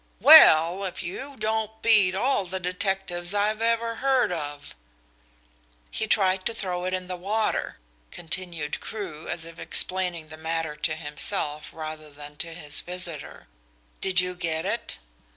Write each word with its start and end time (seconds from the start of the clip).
"Well, 0.19 0.83
if 0.85 1.03
you 1.03 1.35
don't 1.37 1.79
beat 1.83 2.15
all 2.15 2.45
the 2.45 2.59
detectives 2.59 3.35
I've 3.35 3.61
ever 3.61 3.97
heard 3.97 4.31
of." 4.31 4.73
"He 5.91 6.07
tried 6.07 6.43
to 6.47 6.55
throw 6.55 6.85
it 6.85 6.93
in 6.95 7.07
the 7.07 7.15
water," 7.15 7.77
continued 8.09 8.79
Crewe, 8.79 9.27
as 9.27 9.45
if 9.45 9.59
explaining 9.59 10.29
the 10.29 10.37
matter 10.37 10.75
to 10.75 10.95
himself 10.95 11.69
rather 11.71 12.09
than 12.09 12.35
to 12.37 12.51
his 12.55 12.81
visitor. 12.81 13.45
"Did 14.01 14.19
you 14.19 14.33
get 14.33 14.65
it?" 14.65 14.97